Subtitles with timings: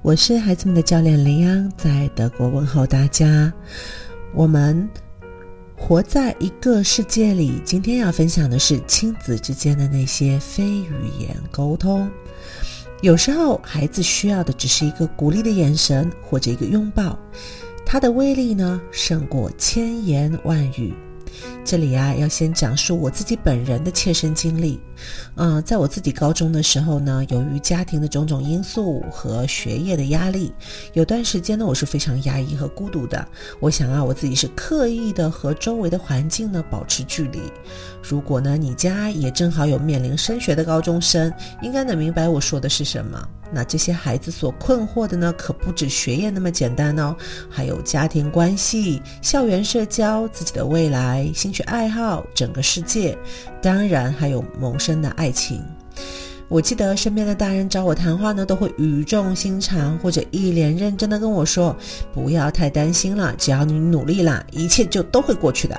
[0.00, 3.52] 我是孩子们的教练林央，在德国问候大家。
[4.32, 4.88] 我们
[5.76, 12.08] 活在一个世界里，今天要分享的是亲子之间的那些非语言沟通。
[13.02, 17.18] 有时候，孩子需要的只是一个鼓励的眼神或者一个拥抱，
[17.84, 20.94] 它的威力呢，胜过千言万语。
[21.64, 24.80] 这里啊，要先讲述我自己本人的切身经历。
[25.36, 30.52] 嗯，在我自己高中的时候呢，由于家庭的种种因素和学业的压力，
[30.94, 33.26] 有段时间呢，我是非常压抑和孤独的。
[33.60, 37.40] 我想啊，我自己是刻意的和周围的环境呢保持距离。
[38.02, 41.32] 如果呢，你家也正好有面临升学的高中生，
[41.62, 43.28] 应该能明白我说的是什么。
[43.50, 47.16] 那这些孩子所困惑的呢，可不止学业那么简单哦，
[47.48, 53.16] 还有家庭关系、校园社交、自己的未来、兴趣爱好、整个世界，
[53.62, 55.62] 当然还有萌生的爱情。
[56.48, 61.76] 我记得身边的大人找我谈话呢，都会语重心长或者一脸认真的跟我说
[62.14, 65.78] ：“不要太担心了，只要你努力啦，一切就都会过去的。”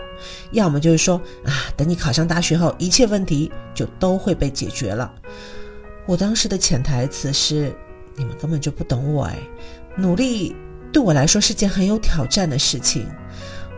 [0.53, 5.11] 要么就是说：“啊，等你考上大学后，一切问题就都会被解决了。”
[6.06, 7.75] 我当时的潜台词是：
[8.16, 9.36] 你们根本就不懂我哎！
[9.95, 10.56] 努力
[10.94, 13.08] 对我来说是件很有挑战的事情。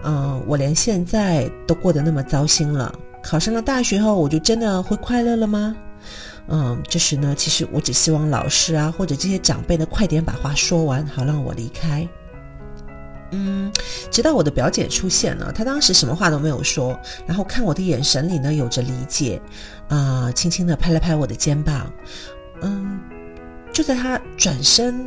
[0.04, 5.76] 嗯，我连现在都过得那么糟心了，考上了大学后，我就真的会快乐了吗？
[6.48, 12.08] 嗯，这时呢，其实我只希望老师啊，或者这些长辈呢，快点把话说完，好让我离开。
[13.34, 13.72] 嗯，
[14.10, 19.42] 直到我的表姐出现了，她当时什么话都没有说，然后看我的眼神里呢，有着理解。
[19.88, 21.92] 啊，轻轻地拍了拍我的肩膀，
[22.62, 23.00] 嗯，
[23.72, 25.06] 就在她转身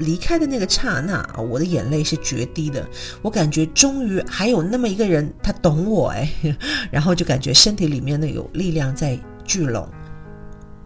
[0.00, 2.84] 离开的那个刹那，我的眼泪是决堤的。
[3.22, 6.28] 我感觉终于还有那么一个人，他懂我哎，
[6.90, 9.88] 然后就感觉身体里面呢有力量在聚拢。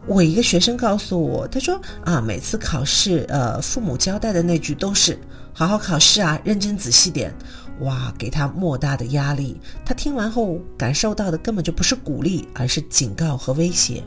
[0.06, 5.18] 我一个学生告诉我，他说啊，每次考试，呃，父母交代的那句都是
[5.54, 7.34] 好好考试啊，认真仔细点。
[7.80, 9.58] 哇，给他莫大的压力。
[9.84, 14.04] 他听完后感受到的根本就不是鼓励，而是警告和威胁。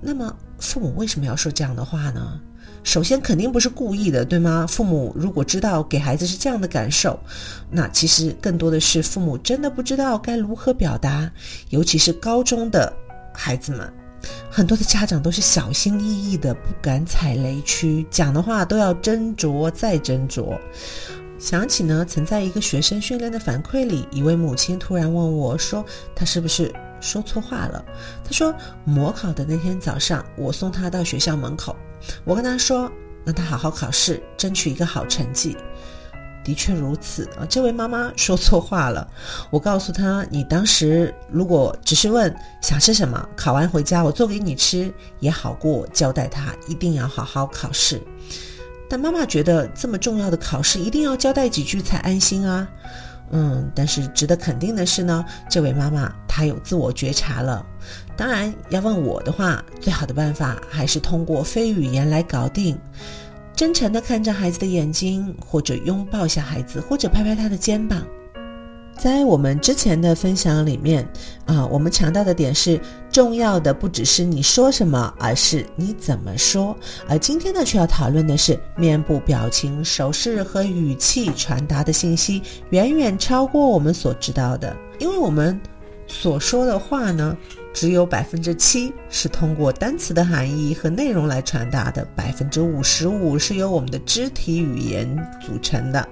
[0.00, 2.40] 那么，父母为什么要说这样的话呢？
[2.84, 4.66] 首先，肯定不是故意的，对吗？
[4.68, 7.18] 父母如果知道给孩子是这样的感受，
[7.70, 11.30] 那其实更多的是父母真的不知道该如何表达。
[11.70, 12.92] 尤其是高中的
[13.32, 13.90] 孩子们，
[14.50, 20.58] 很多的家长都是小心翼翼的，不敢踩雷区，讲的话都要斟酌再斟酌。
[21.38, 27.84] 想起呢，曾在一个学生训练的反馈里，一位母亲突然问我说：“他是不是说错话了？”
[28.24, 28.54] 他说
[28.84, 31.74] ：“模考的那天早上，我送他到学校门口，
[32.24, 32.90] 我跟他说，
[33.24, 35.56] 让他好好考试，争取一个好成绩。”
[36.44, 39.06] 的确如此啊，这位妈妈说错话了。
[39.48, 48.02] 我告诉他：“你当时如果只是问想吃什么，考完回家我做给你吃，也好过交代他一定要好好考试。”
[48.90, 52.68] 但妈妈觉得这么重要的考试一定要交代几句才安心啊，
[53.30, 57.64] 嗯，但是值得肯定的是呢，这位妈妈他有自我觉察了。
[58.16, 62.78] 当然，要问我的话，最好的办法还是通过非语言来搞定，
[63.54, 68.02] 真诚的看着孩子的眼睛，或者拥抱下孩子，或者拍拍他的肩膀。
[68.96, 71.06] 在我们之前的分享里面，
[71.44, 76.76] 啊，我们强调的点是，重要的不只是你说什么，而是你怎么说。
[77.08, 85.58] 而今天呢，却要讨论的是面部表情、手势和语气传达的信息，远远超过我们所知道的，因为我们
[86.12, 87.36] 所说的话呢。
[87.74, 95.08] 只有百分之七是通过单词的含义和内容来传达的，百分之五十五是由我们的肢体语言
[95.40, 96.06] 组成的。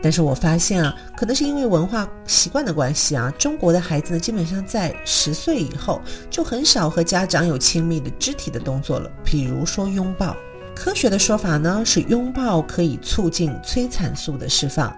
[0.00, 10.34] 但是我发现啊，可能是因为文化习惯的关系啊，中国的孩子呢，基本上在十岁以后就很少和家长有亲密的肢体的动作了，比如说拥抱。
[10.74, 14.96] 科学的说法呢，是拥抱可以促进催产素的释放。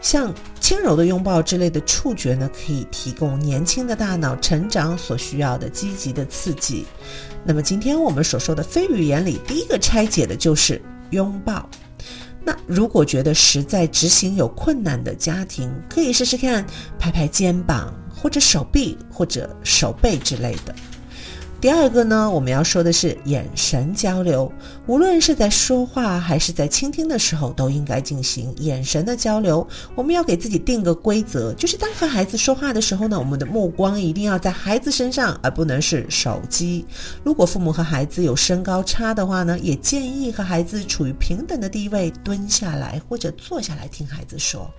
[0.00, 6.86] 像轻柔的拥抱之类的触觉呢，可以提供年轻的大脑成长所需要的积极的刺激。
[7.44, 10.80] 那么今天我们所说的非语言里，第一个拆解的就是
[11.10, 11.68] 拥抱。
[12.42, 16.64] 那如果觉得实在执行有困难的家庭，可以试试看
[16.98, 20.74] 拍拍肩膀，或者手臂，或者手背之类的。
[21.60, 24.50] 第二个呢，我们要说的是眼神交流。
[24.86, 29.66] 无论是在说话还是在倾听的时候，都应该进行眼神的交流。
[29.94, 36.86] 我们要给自己定个规则，就是当和孩子说话的时候呢，我们的目光一定要在孩子身上，而不能是手机。
[37.22, 44.70] 如果父母和孩子有身高差的话呢，也建议和孩子处于平等的地位，蹲下来或者坐下来听孩子说。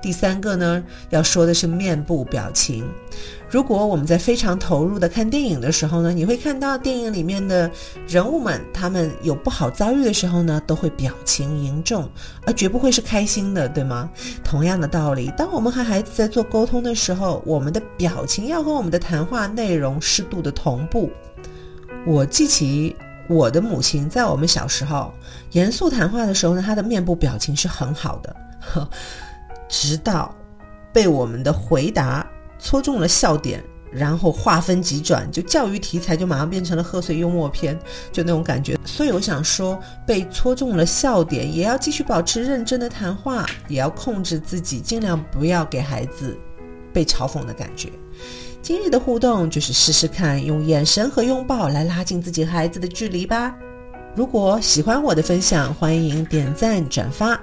[0.00, 2.84] 第三个呢，要说的是面部表情。
[3.48, 7.70] 如果我们在非常投入的看电影的时候呢，你会看到电影里面的
[8.08, 12.10] 人物们，他们有不好遭遇的时候呢，都会表情凝重，
[12.46, 14.10] 而绝不会是开心的，对吗？
[14.42, 21.10] 同样的道理，当我们和孩子在做沟通的时候，我们的表情要和我们的谈话内容适度的同步。
[22.04, 22.96] 我记起
[23.28, 25.12] 我的母亲在我们小时候
[25.52, 28.36] 严肃谈话的时候呢，她的面部表情是很好的。
[29.72, 30.34] 直到
[30.92, 32.24] 被我们的回答
[32.58, 37.76] 戳中了笑点，然后话分急转，就教育题材就马上变成了贺岁幽默片，
[38.12, 38.78] 就那种感觉。
[38.84, 46.38] 所以我想说，被戳中了笑点，也要继续保持认真的谈话，也要控制自己，尽量不要给孩子
[46.92, 47.88] 被嘲讽的感觉。
[48.60, 53.56] 今日的互动就是试试看，用眼神和拥抱来拉近自己和孩子的距离吧。
[54.14, 57.40] 如果喜欢我的分享，欢迎点赞转发。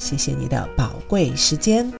[0.00, 1.86] 谢谢你的宝贵时间。